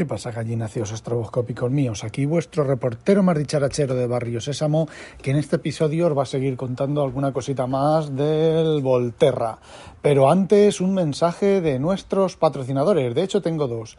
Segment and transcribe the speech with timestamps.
[0.00, 2.04] ¿Qué pasa, gallináceos estroboscópicos míos?
[2.04, 4.88] Aquí vuestro reportero más dicharachero de Barrio Sésamo,
[5.20, 9.58] que en este episodio os va a seguir contando alguna cosita más del Volterra.
[10.00, 13.14] Pero antes, un mensaje de nuestros patrocinadores.
[13.14, 13.98] De hecho, tengo dos.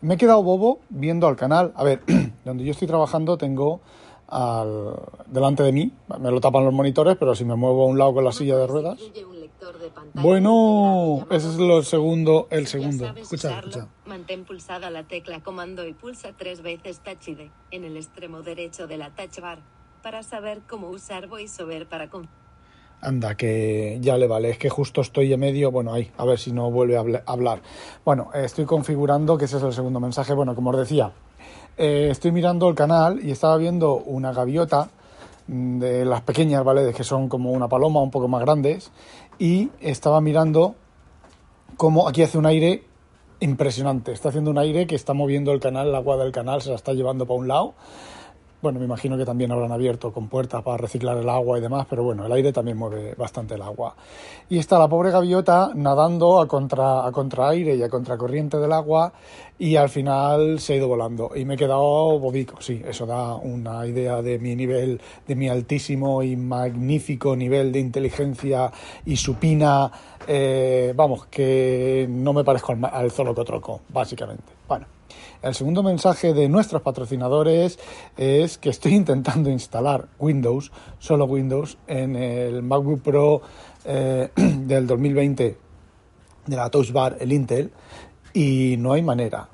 [0.00, 1.72] Me he quedado bobo viendo al canal.
[1.76, 2.00] A ver,
[2.44, 3.78] donde yo estoy trabajando tengo
[4.26, 4.96] al,
[5.28, 5.92] delante de mí.
[6.18, 8.56] Me lo tapan los monitores, pero si me muevo a un lado con la silla
[8.56, 8.98] de ruedas.
[10.14, 13.06] Bueno, ese es lo segundo, el segundo.
[13.16, 13.88] Escucha, escucha.
[14.06, 18.86] Mantén pulsada la tecla comando y pulsa tres veces Touch ID en el extremo derecho
[18.86, 19.58] de la Touch Bar
[20.02, 22.08] para saber cómo usar VoiceOver para
[23.00, 26.38] Anda, que ya le vale, es que justo estoy en medio, bueno, ahí, a ver
[26.38, 27.60] si no vuelve a hablar.
[28.04, 30.32] Bueno, estoy configurando que ese es el segundo mensaje.
[30.32, 31.12] Bueno, como os decía,
[31.76, 34.88] eh, estoy mirando el canal y estaba viendo una gaviota
[35.46, 36.84] de las pequeñas, ¿vale?
[36.84, 38.90] De que son como una paloma, un poco más grandes,
[39.38, 40.74] y estaba mirando
[41.76, 42.84] cómo aquí hace un aire
[43.40, 44.12] impresionante.
[44.12, 46.76] Está haciendo un aire que está moviendo el canal, el agua del canal se la
[46.76, 47.74] está llevando para un lado
[48.62, 51.86] bueno, me imagino que también habrán abierto con puertas para reciclar el agua y demás,
[51.88, 53.94] pero bueno, el aire también mueve bastante el agua.
[54.48, 59.12] Y está la pobre gaviota nadando a contra, a contraaire y a contracorriente del agua
[59.58, 61.30] y al final se ha ido volando.
[61.34, 65.48] Y me he quedado bobico, sí, eso da una idea de mi nivel, de mi
[65.48, 68.72] altísimo y magnífico nivel de inteligencia
[69.04, 69.90] y supina,
[70.26, 74.52] eh, vamos, que no me parezco al, al Zolocotroco, básicamente.
[74.66, 74.86] Bueno.
[75.42, 77.78] El segundo mensaje de nuestros patrocinadores
[78.16, 83.42] es que estoy intentando instalar Windows, solo Windows, en el MacBook Pro
[83.84, 85.56] eh, del 2020
[86.46, 87.72] de la Touch Bar, el Intel,
[88.32, 89.48] y no hay manera.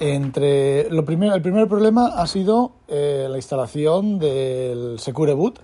[0.00, 5.60] Entre lo primero, el primer problema ha sido eh, la instalación del Secure Boot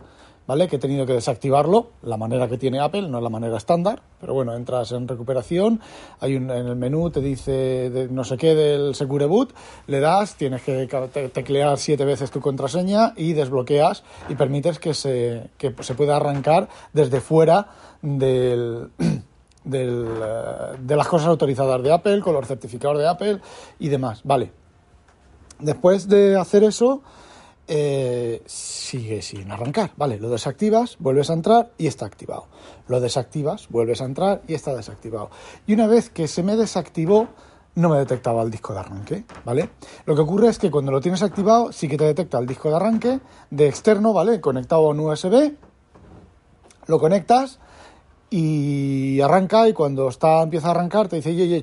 [0.51, 0.67] ¿vale?
[0.67, 4.03] Que he tenido que desactivarlo, la manera que tiene Apple, no es la manera estándar,
[4.21, 5.81] pero bueno, entras en recuperación,
[6.19, 9.55] hay un, en el menú te dice de no sé qué del Secure Boot,
[9.87, 10.89] le das, tienes que
[11.33, 16.69] teclear siete veces tu contraseña y desbloqueas y permites que se, que se pueda arrancar
[16.93, 17.69] desde fuera
[18.03, 18.91] del...
[19.63, 23.41] Del, eh, de las cosas autorizadas de Apple, con los de Apple
[23.79, 24.23] y demás.
[24.25, 24.53] Vale.
[25.59, 27.03] Después de hacer eso,
[27.73, 29.93] eh, sigue sin arrancar.
[29.97, 32.49] Vale, lo desactivas, vuelves a entrar y está activado.
[32.89, 35.31] Lo desactivas, vuelves a entrar y está desactivado.
[35.69, 37.29] Y una vez que se me desactivó,
[37.77, 39.71] no me detectaba el disco de arranque, ¿vale?
[40.05, 42.71] Lo que ocurre es que cuando lo tienes activado, sí que te detecta el disco
[42.71, 43.21] de arranque
[43.51, 44.41] de externo, ¿vale?
[44.41, 45.53] Conectado a un USB,
[46.87, 47.61] lo conectas
[48.31, 51.63] y arranca y cuando está empieza a arrancar te dice, oye,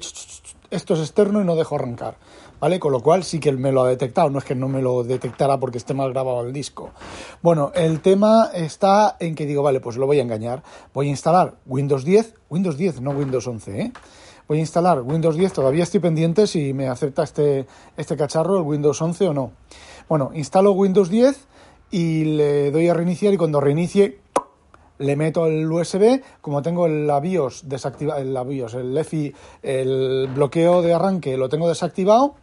[0.72, 2.16] esto es externo y no dejo arrancar.
[2.60, 2.80] ¿Vale?
[2.80, 5.04] Con lo cual sí que me lo ha detectado, no es que no me lo
[5.04, 6.92] detectara porque esté mal grabado el disco.
[7.42, 10.64] Bueno, el tema está en que digo, vale, pues lo voy a engañar.
[10.94, 13.92] Voy a instalar Windows 10, Windows 10, no Windows 11, ¿eh?
[14.48, 17.68] Voy a instalar Windows 10, todavía estoy pendiente si me acepta este,
[17.98, 19.52] este cacharro, el Windows 11 o no.
[20.08, 21.48] Bueno, instalo Windows 10
[21.92, 24.20] y le doy a reiniciar y cuando reinicie
[25.00, 30.82] le meto el USB, como tengo el BIOS desactivado, el BIOS, el EFI, el bloqueo
[30.82, 32.36] de arranque lo tengo desactivado,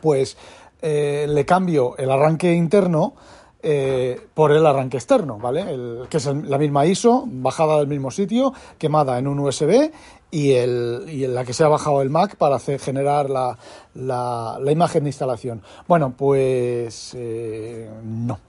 [0.00, 0.36] pues
[0.80, 3.14] eh, le cambio el arranque interno
[3.62, 5.60] eh, por el arranque externo, ¿vale?
[5.60, 9.92] El, que es la misma ISO, bajada del mismo sitio, quemada en un USB
[10.32, 13.56] y, el, y la que se ha bajado el Mac para hacer generar la,
[13.94, 15.62] la, imagen de instalación.
[15.86, 18.40] Bueno, pues eh, no,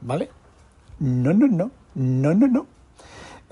[0.00, 0.30] ¿vale?
[1.00, 1.81] No, no, no.
[1.94, 2.66] No, no, no.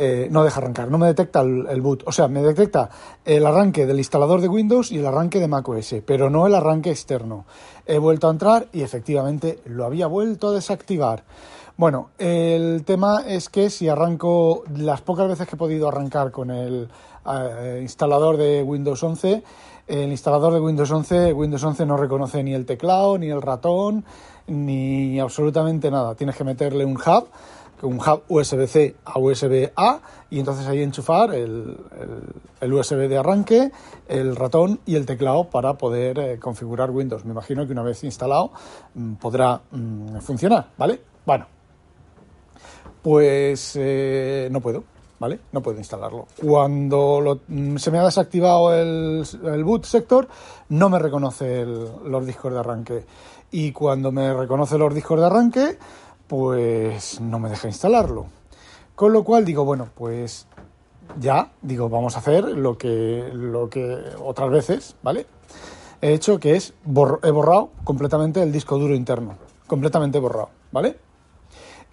[0.02, 2.04] Eh, no deja arrancar, no me detecta el, boot.
[2.06, 2.88] O sea, me detecta
[3.22, 6.90] el arranque del instalador de Windows y el arranque de macOS, pero no el arranque
[6.90, 7.44] externo.
[7.84, 11.24] He vuelto a entrar y efectivamente lo había vuelto a desactivar.
[11.76, 16.50] Bueno, el tema es que si arranco las pocas veces que he podido arrancar con
[16.50, 16.88] el
[17.26, 19.42] eh, instalador de Windows 11,
[19.86, 24.04] el instalador de Windows 11, Windows 11 no reconoce ni el teclado, ni el ratón,
[24.46, 26.14] ni absolutamente nada.
[26.14, 27.28] Tienes que meterle un hub
[27.82, 30.00] un hub USB-C a USB-A
[30.30, 31.76] y entonces ahí enchufar el,
[32.60, 33.70] USB de arranque,
[34.08, 37.24] el ratón y el teclado para poder eh, configurar Windows.
[37.24, 38.52] Me imagino que una vez instalado
[38.94, 41.00] mm, podrá mm, funcionar, ¿vale?
[41.26, 41.46] Bueno,
[43.02, 44.84] pues eh, no puedo.
[45.18, 45.38] ¿vale?
[45.52, 46.26] No puedo instalarlo.
[46.42, 50.26] Cuando mm, se me ha desactivado el, el boot sector,
[50.70, 53.04] no me reconoce el- los discos de arranque.
[53.50, 55.78] Y cuando me reconoce los discos de arranque,
[56.30, 58.26] pues no me deja instalarlo.
[58.94, 60.46] Con lo cual digo, bueno, pues
[61.18, 65.26] ya, digo, vamos a hacer lo que, lo que otras veces, ¿vale?
[66.00, 70.98] He hecho que es, borr- he borrado completamente el disco duro interno, completamente borrado, ¿vale?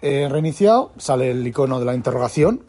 [0.00, 2.62] He reiniciado, sale el icono de la interrogación.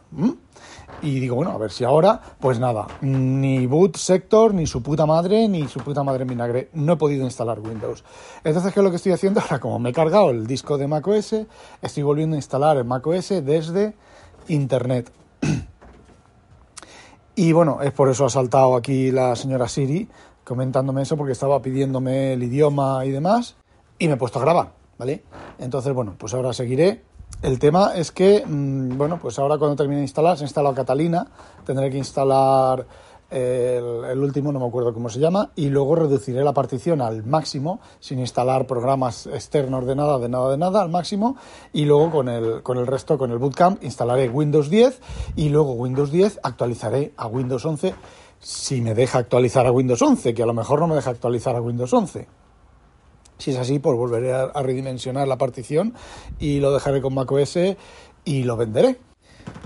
[1.01, 5.05] Y digo, bueno, a ver si ahora, pues nada, ni boot sector, ni su puta
[5.05, 8.03] madre, ni su puta madre en vinagre, no he podido instalar Windows.
[8.43, 9.39] Entonces, ¿qué es lo que estoy haciendo?
[9.41, 11.35] Ahora, como me he cargado el disco de macOS,
[11.81, 13.95] estoy volviendo a instalar el macOS desde
[14.47, 15.11] Internet.
[17.35, 20.09] Y bueno, es por eso ha saltado aquí la señora Siri
[20.49, 23.55] comentándome eso porque estaba pidiéndome el idioma y demás
[23.99, 25.23] y me he puesto a grabar, ¿vale?
[25.59, 27.03] Entonces, bueno, pues ahora seguiré.
[27.41, 30.75] El tema es que, mm, bueno, pues ahora cuando termine de instalar, se ha instalado
[30.75, 31.27] Catalina,
[31.65, 32.85] tendré que instalar
[33.29, 37.23] el, el último, no me acuerdo cómo se llama, y luego reduciré la partición al
[37.23, 41.37] máximo, sin instalar programas externos de nada, de nada, de nada, al máximo,
[41.71, 44.99] y luego con el, con el resto, con el Bootcamp, instalaré Windows 10
[45.35, 47.95] y luego Windows 10 actualizaré a Windows 11
[48.39, 51.55] si me deja actualizar a Windows 11, que a lo mejor no me deja actualizar
[51.55, 52.27] a Windows 11.
[53.39, 55.93] Si es así, pues volveré a, redimensionar la partición
[56.39, 57.57] y lo dejaré con macOS
[58.25, 58.99] y lo venderé.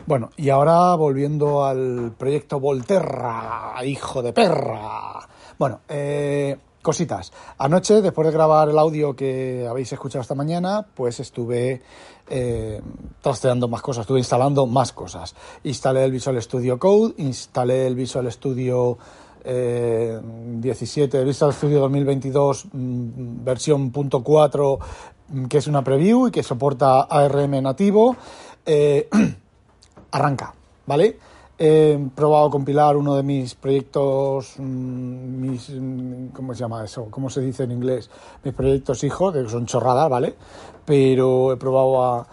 [0.06, 5.28] Bueno, y ahora volviendo al proyecto Volterra, hijo de perra.
[5.58, 7.34] Bueno, eh, cositas.
[7.58, 11.82] Anoche, después de grabar el audio que habéis escuchado esta mañana, pues estuve
[12.30, 12.82] eh,
[13.22, 15.34] trasteando más cosas, estuve instalando más cosas.
[15.64, 18.98] Instalé el Visual Studio Code, instalé el Visual Studio
[19.44, 24.80] eh, 17, el Visual Studio 2022 mm, versión .4,
[25.30, 28.16] mm, que es una preview y que soporta ARM nativo.
[28.66, 29.10] Eh,
[30.12, 30.54] arranca,
[30.86, 31.18] ¿vale?
[31.58, 37.08] He probado compilar uno de mis proyectos, mm, mis, mm, ¿cómo se llama eso?
[37.10, 38.10] ¿Cómo se dice en inglés?
[38.44, 40.36] Mis proyectos hijos, que son chorradas, ¿vale?
[40.86, 42.28] Pero he probado a...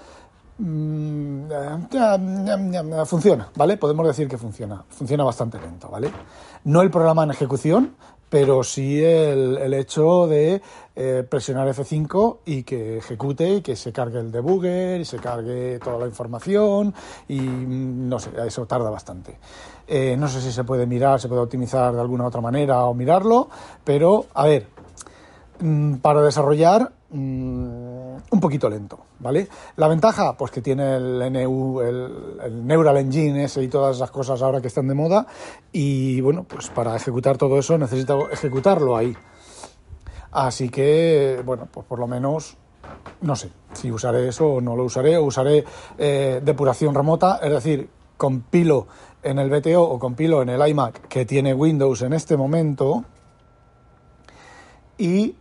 [1.50, 3.76] eh, Funciona, ¿vale?
[3.76, 4.84] Podemos decir que funciona.
[4.88, 6.10] Funciona bastante lento, ¿vale?
[6.64, 7.94] No el programa en ejecución,
[8.28, 10.62] pero sí el, el hecho de
[10.94, 15.78] eh, presionar F5 y que ejecute y que se cargue el debugger y se cargue
[15.78, 16.94] toda la información
[17.26, 19.38] y mm, no sé, eso tarda bastante.
[19.86, 22.94] Eh, no sé si se puede mirar, se puede optimizar de alguna otra manera o
[22.94, 23.48] mirarlo,
[23.82, 24.66] pero a ver,
[26.00, 29.48] para desarrollar mm, un poquito lento, ¿vale?
[29.76, 34.10] La ventaja, pues que tiene el NU, el, el Neural Engine ese y todas esas
[34.10, 35.26] cosas ahora que están de moda
[35.72, 39.16] y bueno, pues para ejecutar todo eso necesito ejecutarlo ahí.
[40.32, 42.56] Así que, bueno, pues por lo menos
[43.20, 45.64] no sé si usaré eso o no lo usaré, o usaré
[45.98, 48.86] eh, depuración remota, es decir, compilo
[49.22, 53.04] en el BTO o compilo en el iMac que tiene Windows en este momento
[54.98, 55.34] y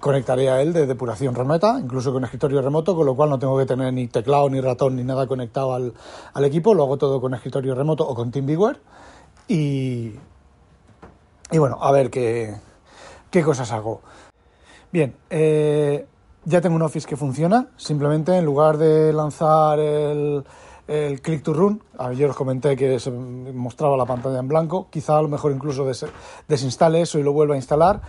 [0.00, 3.56] conectaré a él de depuración remota, incluso con escritorio remoto, con lo cual no tengo
[3.56, 5.94] que tener ni teclado, ni ratón, ni nada conectado al,
[6.34, 8.78] al equipo, lo hago todo con escritorio remoto o con TeamViewer
[9.48, 10.12] y,
[11.50, 12.54] y bueno, a ver qué,
[13.30, 14.02] qué cosas hago.
[14.92, 16.06] Bien, eh,
[16.44, 17.68] ya tengo un Office que funciona.
[17.76, 20.44] Simplemente en lugar de lanzar el,
[20.88, 24.88] el Click to Run, ayer os comenté que se mostraba la pantalla en blanco.
[24.90, 26.06] Quizá a lo mejor incluso des-
[26.48, 28.00] desinstale eso y lo vuelva a instalar.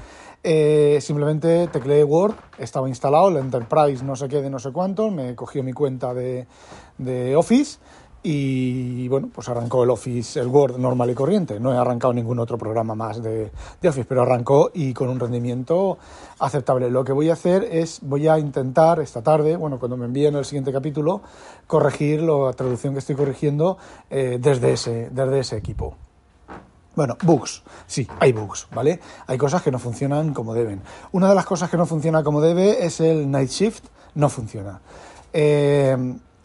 [0.44, 5.12] Eh, simplemente tecleé Word, estaba instalado, el Enterprise no sé qué de no sé cuánto,
[5.12, 6.48] me cogió mi cuenta de,
[6.98, 7.78] de Office
[8.24, 11.60] y bueno, pues arrancó el Office, el Word normal y corriente.
[11.60, 15.20] No he arrancado ningún otro programa más de, de Office, pero arrancó y con un
[15.20, 15.98] rendimiento
[16.40, 16.92] aceptable.
[16.92, 20.36] Lo que voy a hacer es, voy a intentar esta tarde, bueno, cuando me envíen
[20.36, 21.22] el siguiente capítulo,
[21.66, 23.78] corregir la traducción que estoy corrigiendo
[24.10, 25.96] eh, desde, ese, desde ese equipo.
[26.96, 27.64] Bueno, bugs.
[27.88, 29.00] Sí, hay bugs, ¿vale?
[29.28, 30.82] Hay cosas que no funcionan como deben.
[31.14, 33.86] Una de las cosas que no funciona como debe es el Night Shift.
[34.16, 34.82] No funciona.
[35.32, 35.96] Eh,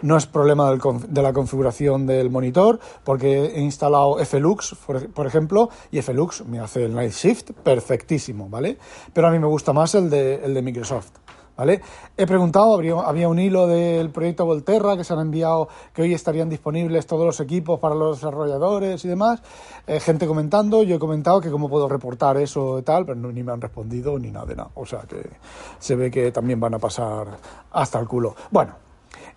[0.03, 5.71] no es problema de la configuración del monitor, porque he instalado FLux, por, por ejemplo,
[5.91, 8.79] y FLux me hace el Night Shift perfectísimo, ¿vale?
[9.13, 11.11] Pero a mí me gusta más el de, el de Microsoft.
[11.57, 11.81] ¿Vale?
[12.19, 12.75] He preguntado,
[13.07, 17.25] había un hilo del proyecto Volterra que se han enviado, que hoy estarían disponibles todos
[17.25, 19.41] los equipos para los desarrolladores y demás.
[19.87, 23.33] Eh, gente comentando, yo he comentado que cómo puedo reportar eso y tal, pero no-
[23.33, 24.71] ni me han respondido ni nada de nada.
[24.75, 25.31] O sea que
[25.79, 27.27] se ve que también van a pasar
[27.73, 28.35] hasta el culo.
[28.51, 28.75] Bueno,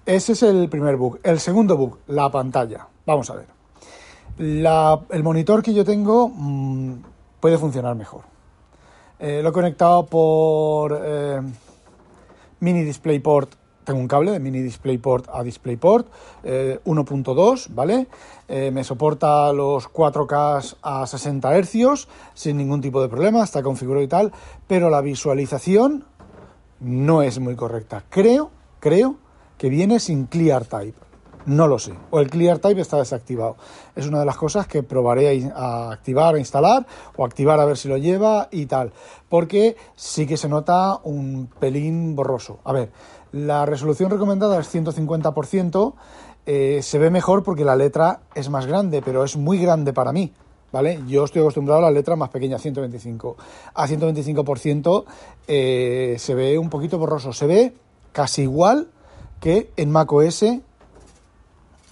[0.05, 1.19] ese es el primer bug.
[1.23, 2.85] El segundo bug, la pantalla.
[3.05, 3.45] Vamos a ver.
[4.37, 6.93] El monitor que yo tengo mm,
[7.39, 8.21] puede funcionar mejor.
[9.19, 10.99] Eh, lo he conectado por...
[11.01, 11.41] eh,
[12.59, 16.07] mini DisplayPort tengo un cable de mini DisplayPort a DisplayPort
[16.43, 18.07] 1.2, ¿vale?
[18.47, 24.07] me soporta los 4K a 60 Hz sin ningún tipo de problema, está configurado y
[24.07, 24.31] tal,
[24.67, 26.05] pero la visualización
[26.79, 28.03] no es muy correcta.
[28.09, 29.15] Creo, creo
[29.57, 31.08] que viene sin Clear Type.
[31.49, 31.93] No lo sé.
[32.11, 33.55] O el Clear Type está desactivado.
[33.95, 36.85] Es una de las cosas que probaré a activar, a instalar
[37.17, 38.93] o activar a ver si lo lleva y tal.
[39.29, 42.59] Porque sí que se nota un pelín borroso.
[42.65, 42.91] A ver,
[43.31, 45.93] la resolución recomendada es 150%.
[46.45, 50.11] Eh, se ve mejor porque la letra es más grande, pero es muy grande para
[50.11, 50.31] mí.
[50.71, 50.99] ¿Vale?
[51.07, 53.37] Yo estoy acostumbrado a la letra más pequeña, 125.
[53.73, 55.03] A 125%
[55.47, 57.33] eh, se ve un poquito borroso.
[57.33, 57.73] Se ve
[58.11, 58.89] casi igual
[59.39, 60.43] que en macOS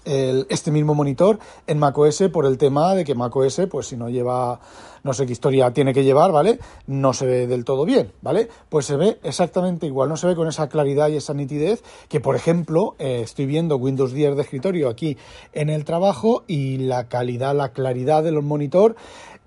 [0.08, 1.38] el, este mismo monitor
[1.68, 4.60] en macOS por el tema de que macOS, pues si no lleva,
[5.04, 6.60] no sé qué historia tiene que llevar, ¿vale?
[6.88, 8.48] No se ve del todo bien, ¿vale?
[8.70, 12.20] Pues se ve exactamente igual, no se ve con esa claridad y esa nitidez que,
[12.20, 15.18] por ejemplo, eh, estoy viendo Windows 10 de escritorio aquí
[15.54, 18.96] en el trabajo y la calidad, la claridad de los monitor,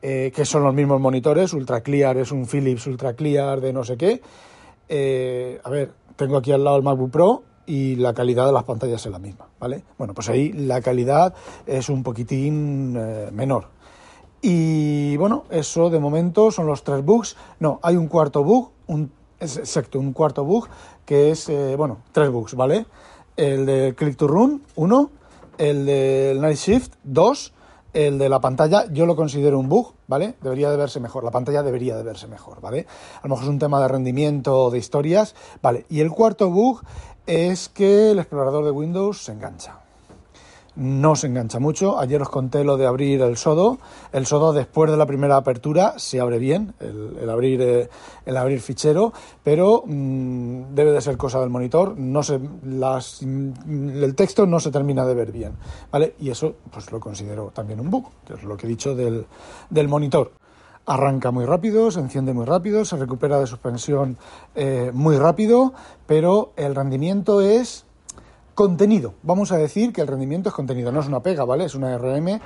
[0.02, 3.84] eh, que son los mismos monitores, Ultra Clear es un Philips Ultra Clear de no
[3.84, 4.20] sé qué.
[4.88, 8.64] Eh, a ver, tengo aquí al lado el MacBook Pro y la calidad de las
[8.64, 9.84] pantallas es la misma, ¿vale?
[9.96, 11.32] Bueno, pues ahí la calidad
[11.66, 13.68] es un poquitín eh, menor.
[14.42, 17.36] Y bueno, eso de momento son los tres bugs.
[17.60, 20.66] No, hay un cuarto bug, un, exacto, un cuarto bug
[21.04, 22.86] que es, eh, bueno, tres bugs, ¿vale?
[23.36, 25.10] El de Click to Run, uno,
[25.56, 27.52] el del Night Shift, dos,
[27.92, 30.34] el de la pantalla yo lo considero un bug, ¿vale?
[30.42, 32.86] Debería de verse mejor, la pantalla debería de verse mejor, ¿vale?
[33.22, 35.86] A lo mejor es un tema de rendimiento, de historias, ¿vale?
[35.88, 36.82] Y el cuarto bug
[37.30, 39.78] es que el explorador de Windows se engancha.
[40.74, 41.96] No se engancha mucho.
[42.00, 43.78] Ayer os conté lo de abrir el sodo.
[44.12, 47.88] El sodo después de la primera apertura se abre bien, el, abrir, eh,
[48.26, 49.12] el abrir fichero,
[49.44, 51.96] pero mm, debe de ser cosa del monitor.
[51.96, 55.52] No se, las, el texto no se termina de ver bien.
[55.92, 56.14] ¿vale?
[56.18, 59.26] Y eso pues lo considero también un bug, que es lo que he dicho del,
[59.70, 60.32] del monitor
[60.86, 64.16] arranca muy rápido, se enciende muy rápido, se recupera de suspensión
[64.54, 65.72] eh, muy rápido,
[66.06, 67.84] pero el rendimiento es
[68.54, 69.14] contenido.
[69.22, 71.64] Vamos a decir que el rendimiento es contenido, no es una pega, ¿vale?
[71.64, 72.40] Es una RM.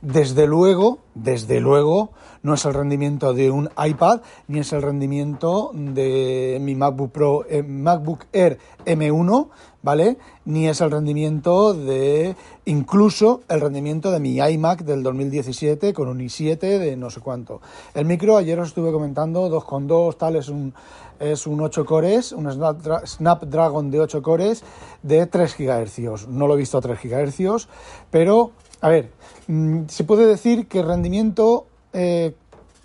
[0.00, 2.10] Desde luego, desde luego,
[2.42, 7.44] no es el rendimiento de un iPad, ni es el rendimiento de mi MacBook Pro,
[7.48, 9.48] eh, MacBook Air M1,
[9.82, 10.18] ¿vale?
[10.44, 16.18] Ni es el rendimiento de, incluso el rendimiento de mi iMac del 2017 con un
[16.18, 17.60] i7 de no sé cuánto.
[17.94, 20.74] El micro, ayer os estuve comentando, 2,2, tal, es un,
[21.18, 24.62] es un 8 cores, un Snapdragon de 8 cores
[25.02, 26.28] de 3 GHz.
[26.28, 27.68] No lo he visto a 3 GHz,
[28.10, 29.10] pero, a ver,
[29.46, 32.34] mm, se puede decir que rendimiento eh,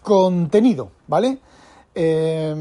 [0.02, 1.40] contenido, ¿vale?
[1.94, 2.56] Eh,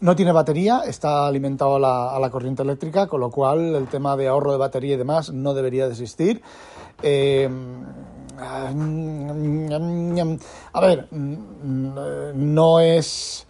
[0.00, 4.26] no tiene batería, está alimentado a la, corriente eléctrica, con lo cual el tema de
[4.26, 6.42] ahorro de batería y demás no debería de existir.
[7.02, 7.48] Eh,
[10.72, 13.46] a ver, no es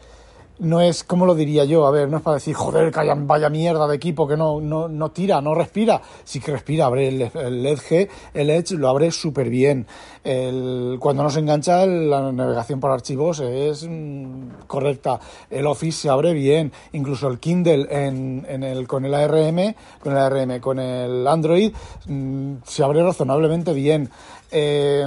[0.64, 1.87] no es, como lo diría yo?
[1.87, 4.88] A ver, no es para decir, joder, que vaya mierda de equipo que no, no,
[4.88, 6.00] no tira, no respira.
[6.25, 9.87] Sí que respira, abre el, el Edge, el Edge lo abre súper bien.
[10.25, 15.21] El, cuando no se engancha, la navegación por archivos es mm, correcta.
[15.50, 16.73] El Office se abre bien.
[16.92, 21.73] Incluso el Kindle en, en el, con el ARM, con el ARM, con el Android,
[22.06, 24.11] mm, se abre razonablemente bien.
[24.50, 25.06] Eh,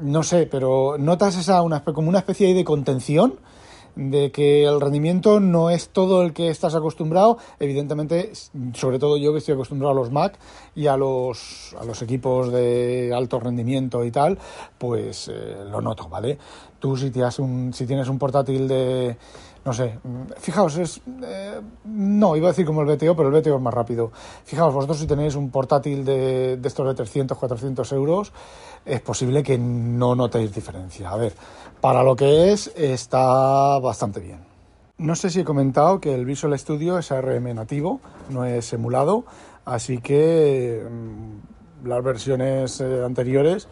[0.00, 3.38] no sé, pero notas esa una, como una especie de contención
[3.96, 7.38] de que el rendimiento no es todo el que estás acostumbrado.
[7.58, 8.32] Evidentemente,
[8.74, 10.38] sobre todo yo que estoy acostumbrado a los Mac
[10.74, 14.38] y a los, a los equipos de alto rendimiento y tal,
[14.78, 16.38] pues eh, lo noto, ¿vale?
[16.78, 19.16] Tú si, te un, si tienes un portátil de,
[19.64, 19.98] no sé,
[20.38, 23.72] fijaos, es, eh, no, iba a decir como el BTO, pero el BTO es más
[23.72, 24.12] rápido.
[24.44, 28.32] Fijaos, vosotros si tenéis un portátil de, de estos de 300, 400 euros,
[28.84, 31.10] es posible que no notéis diferencia.
[31.10, 31.32] A ver,
[31.80, 34.54] para lo que es, está bastante bien.
[34.98, 39.24] No sé si he comentado que el Visual Studio es ARM nativo, no es emulado,
[39.64, 43.66] así que mm, las versiones eh, anteriores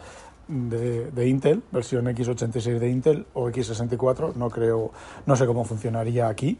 [0.53, 4.91] de, Intel, versión x86 de Intel o x64, no creo,
[5.25, 6.59] no sé cómo funcionaría aquí,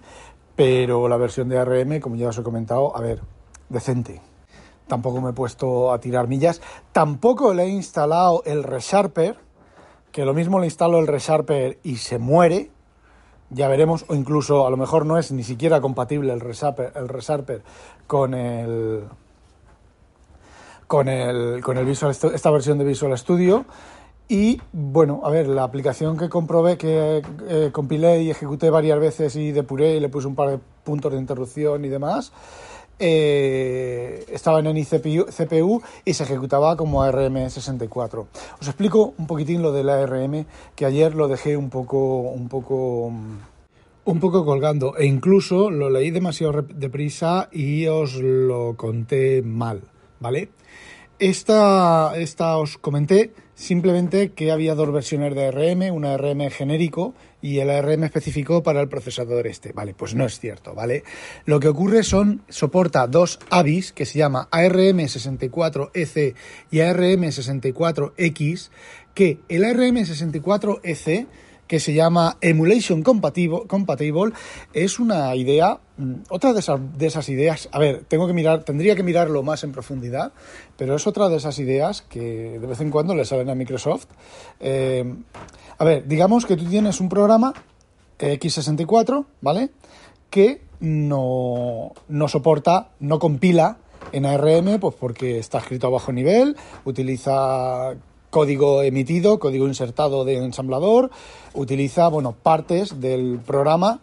[0.55, 3.21] pero la versión de ARM, como ya os he comentado, a ver,
[3.69, 4.21] decente.
[4.87, 9.37] Tampoco me he puesto a tirar millas, tampoco le he instalado el ReSharper,
[10.11, 12.69] que lo mismo le instalo el ReSharper y se muere,
[13.49, 17.07] ya veremos, o incluso a lo mejor no es ni siquiera compatible el ReSharper, el
[17.07, 17.63] ReSharper
[18.07, 19.03] con el
[20.93, 23.65] con el con el Visual esta versión de Visual Studio
[24.29, 29.35] y bueno, a ver, la aplicación que comprobé que eh, compilé y ejecuté varias veces
[29.35, 32.31] y depuré y le puse un par de puntos de interrupción y demás,
[32.99, 38.27] eh, estaba en CPU, y se ejecutaba como ARM64.
[38.61, 40.45] Os explico un poquitín lo del ARM,
[40.75, 46.11] que ayer lo dejé un poco, un poco, un poco colgando, e incluso lo leí
[46.11, 49.81] demasiado deprisa y os lo conté mal,
[50.19, 50.49] ¿vale?
[51.23, 57.59] Esta, esta os comenté simplemente que había dos versiones de ARM, una ARM genérico y
[57.59, 59.71] el ARM específico para el procesador este.
[59.71, 61.05] Vale, pues no es cierto, ¿vale?
[61.45, 66.35] Lo que ocurre son, soporta dos AVIs que se llama ARM64EC
[66.71, 68.69] y ARM64X,
[69.13, 71.27] que el ARM64EC
[71.67, 74.33] que se llama Emulation Compatible, Compatible
[74.73, 78.63] es una idea, mm, otra de esas, de esas, ideas, a ver, tengo que mirar,
[78.63, 80.33] tendría que mirarlo más en profundidad,
[80.77, 84.07] pero es otra de esas ideas que de vez en cuando le salen a Microsoft.
[84.59, 85.05] Eh,
[85.77, 87.53] a ver, digamos que tú tienes un programa
[88.19, 89.69] x64, ¿vale?
[90.29, 93.77] Que no, no soporta, no compila
[94.11, 96.55] en ARM, pues porque está escrito a bajo nivel,
[96.85, 97.95] utiliza
[98.33, 101.11] código emitido, código insertado de ensamblador,
[101.53, 103.99] utiliza bueno, partes del programa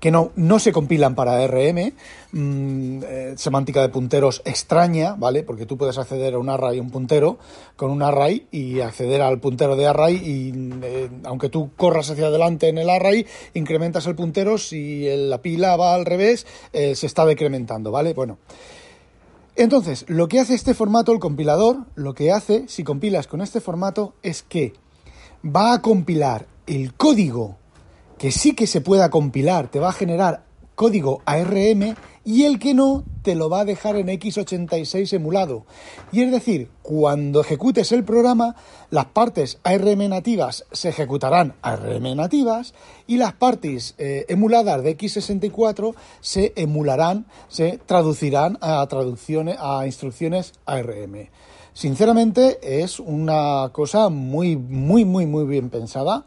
[0.00, 1.92] que no, no se compilan para ARM,
[2.32, 5.42] mm, eh, semántica de punteros extraña, ¿vale?
[5.42, 7.36] Porque tú puedes acceder a un array, un puntero,
[7.76, 12.28] con un array y acceder al puntero de array y eh, aunque tú corras hacia
[12.28, 17.06] adelante en el array, incrementas el puntero, si la pila va al revés, eh, se
[17.06, 18.14] está decrementando, ¿vale?
[18.14, 18.38] Bueno.
[19.56, 23.60] Entonces, lo que hace este formato, el compilador, lo que hace, si compilas con este
[23.60, 24.74] formato, es que
[25.44, 27.56] va a compilar el código
[28.18, 30.45] que sí que se pueda compilar, te va a generar
[30.76, 35.64] código ARM y el que no te lo va a dejar en x86 emulado.
[36.12, 38.54] Y es decir, cuando ejecutes el programa,
[38.90, 42.74] las partes ARM nativas se ejecutarán ARM nativas
[43.06, 50.52] y las partes eh, emuladas de x64 se emularán, se traducirán a traducciones a instrucciones
[50.66, 51.28] ARM.
[51.76, 56.24] Sinceramente es una cosa muy, muy, muy, muy bien pensada.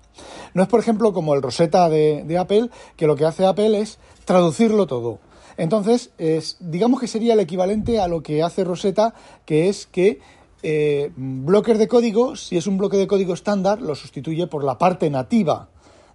[0.53, 3.97] No es, por ejemplo, como el Rosetta de, Apple, que lo que hace Apple es
[4.29, 5.17] traducirlo todo.
[5.57, 10.19] Entonces, es, digamos que sería el equivalente a lo que hace Rosetta, que es que
[10.61, 14.77] eh, bloques de código, si es un bloque de código estándar, lo sustituye por la
[14.77, 15.69] parte nativa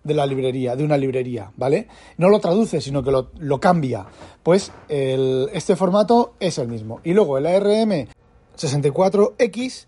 [0.04, 1.88] de la librería, de una librería, ¿vale?
[2.16, 4.06] No lo traduce, sino que lo, cambia.
[4.44, 7.00] Pues este formato es el mismo.
[7.02, 8.06] Y luego el ARM
[8.56, 9.86] 64X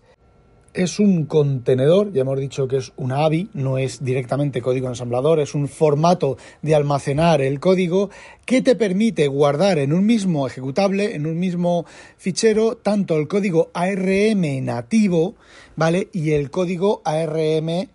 [0.77, 5.39] es un contenedor, ya hemos dicho que es una AVI, no es directamente código ensamblador,
[5.39, 8.11] es un formato de almacenar el código
[8.45, 11.85] que te permite guardar en un mismo ejecutable, en un mismo
[12.17, 15.33] fichero, tanto el código ARM nativo,
[15.75, 16.09] ¿vale?
[16.13, 17.89] Y el código ARM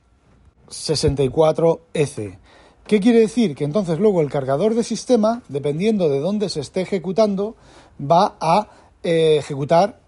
[0.69, 2.39] 64EC.
[2.85, 3.55] ¿Qué quiere decir?
[3.55, 7.55] Que entonces luego el cargador de sistema, dependiendo de dónde se esté ejecutando,
[8.01, 8.67] va a
[9.05, 10.02] eh, ejecutar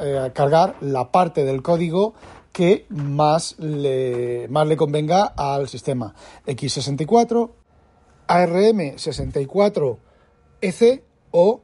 [0.00, 2.14] eh, cargar la parte del código
[2.52, 6.14] que más le, más le convenga al sistema.
[6.46, 7.50] X64,
[8.26, 9.96] ARM64
[10.60, 11.60] EC o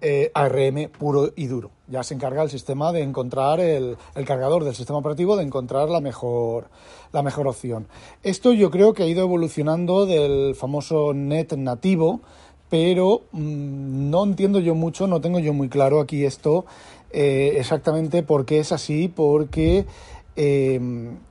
[0.00, 1.70] eh, ARM puro y duro.
[1.88, 5.88] Ya se encarga el sistema de encontrar el, el, cargador del sistema operativo de encontrar
[5.88, 6.68] la mejor,
[7.12, 7.88] la mejor opción.
[8.22, 12.20] Esto yo creo que ha ido evolucionando del famoso net nativo,
[12.68, 16.64] pero mm, no entiendo yo mucho, no tengo yo muy claro aquí esto
[17.10, 19.86] eh, exactamente por qué es así, porque
[20.36, 20.80] eh,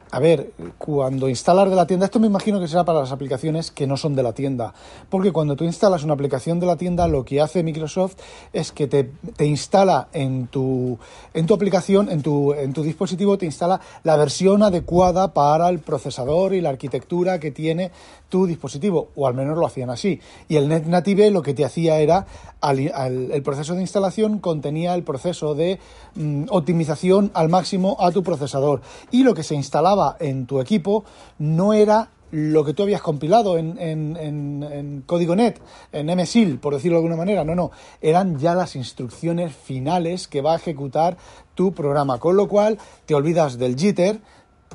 [0.10, 3.72] a ver, cuando instalar de la tienda, esto me imagino que será para las aplicaciones
[3.72, 4.74] que no son de la tienda,
[5.10, 8.16] porque cuando tú instalas una aplicación de la tienda, lo que hace Microsoft
[8.54, 10.98] es que te, te instala en tu,
[11.34, 15.80] en tu aplicación, en tu, en tu dispositivo, te instala la versión adecuada para el
[15.80, 17.92] procesador y la arquitectura que tiene
[18.30, 20.20] tu dispositivo, o al menos lo hacían así.
[20.48, 22.28] Y el NetNative lo que te hacía era,
[22.62, 25.80] el proceso de instalación contenía el proceso de
[26.16, 31.04] mm, optimización al máximo a tu procesador, y lo que se instalaba en tu equipo
[31.40, 35.60] no era lo que tú habías compilado en, en, código net,
[35.92, 37.44] en MSIL, por decirlo de alguna manera.
[37.44, 41.18] No, no, eran ya las instrucciones finales que va a ejecutar
[41.56, 44.20] tu programa, con lo cual te olvidas del jitter,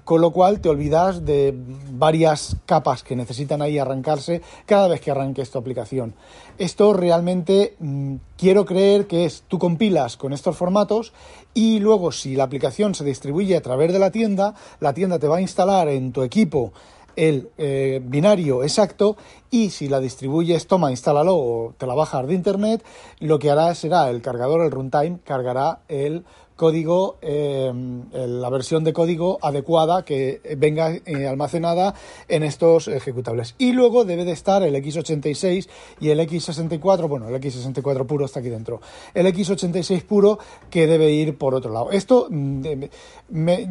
[0.04, 1.54] con lo cual te olvidas de
[1.90, 6.14] varias capas que necesitan ahí arrancarse cada vez que arranques tu aplicación.
[6.58, 11.12] Esto realmente mm, quiero creer que es tú compilas con estos formatos
[11.54, 15.28] y luego si la aplicación se distribuye a través de la tienda, la tienda te
[15.28, 16.72] va a instalar en tu equipo
[17.16, 19.16] el eh, binario exacto
[19.50, 22.84] y si la distribuyes, toma, instálalo o te la bajas de internet,
[23.20, 26.24] lo que hará será el cargador, el runtime, cargará el
[26.62, 27.72] código, eh,
[28.12, 31.92] la versión de código adecuada que venga eh, almacenada
[32.28, 33.56] en estos ejecutables.
[33.58, 38.38] Y luego debe de estar el x86 y el x64, bueno, el x64 puro está
[38.38, 38.80] aquí dentro,
[39.12, 40.38] el x86 puro
[40.70, 41.90] que debe ir por otro lado.
[41.90, 42.62] Esto, mm,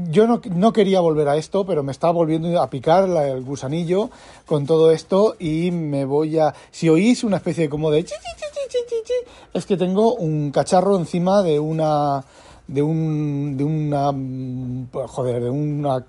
[0.10, 4.10] yo no, no, quería volver a esto, pero me está volviendo a picar el gusanillo
[4.46, 6.54] con todo esto y me voy a...
[6.72, 8.06] Si oís una especie de como de...
[9.54, 12.26] Es que tengo un cacharro encima de una
[12.68, 14.12] de un de una
[15.08, 16.06] joder de una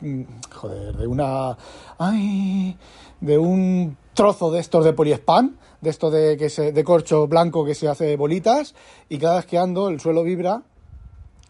[0.51, 1.57] joder de una
[1.99, 2.77] ay
[3.21, 7.65] de un trozo de estos de poliespan de esto de que se, de corcho blanco
[7.65, 8.75] que se hace bolitas
[9.09, 10.63] y cada vez que ando el suelo vibra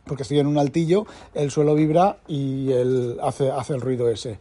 [0.07, 4.39] porque estoy en un altillo el suelo vibra y el hace hace el ruido ese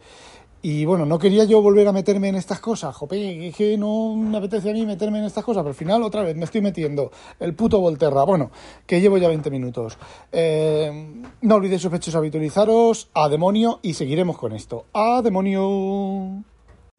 [0.62, 4.38] y bueno, no quería yo volver a meterme en estas cosas, jope, que no me
[4.38, 7.10] apetece a mí meterme en estas cosas, pero al final otra vez me estoy metiendo
[7.40, 8.52] el puto Volterra, bueno,
[8.86, 9.98] que llevo ya 20 minutos.
[10.30, 14.86] Eh, no olvidéis sospechosos habitualizaros, a demonio, y seguiremos con esto.
[14.92, 16.44] A demonio.